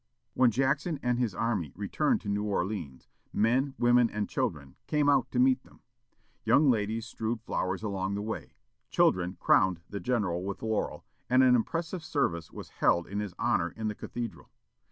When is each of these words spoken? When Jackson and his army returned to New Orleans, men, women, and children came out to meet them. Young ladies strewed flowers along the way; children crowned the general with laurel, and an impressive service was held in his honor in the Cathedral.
When 0.33 0.49
Jackson 0.49 0.99
and 1.03 1.19
his 1.19 1.35
army 1.35 1.73
returned 1.75 2.21
to 2.21 2.27
New 2.27 2.43
Orleans, 2.43 3.07
men, 3.31 3.75
women, 3.77 4.09
and 4.09 4.27
children 4.27 4.75
came 4.87 5.07
out 5.07 5.29
to 5.29 5.37
meet 5.37 5.61
them. 5.61 5.81
Young 6.43 6.71
ladies 6.71 7.05
strewed 7.05 7.39
flowers 7.43 7.83
along 7.83 8.15
the 8.15 8.23
way; 8.23 8.55
children 8.89 9.37
crowned 9.39 9.81
the 9.91 9.99
general 9.99 10.43
with 10.43 10.63
laurel, 10.63 11.05
and 11.29 11.43
an 11.43 11.53
impressive 11.55 12.03
service 12.03 12.51
was 12.51 12.69
held 12.69 13.05
in 13.05 13.19
his 13.19 13.35
honor 13.37 13.69
in 13.69 13.89
the 13.89 13.93
Cathedral. 13.95 14.49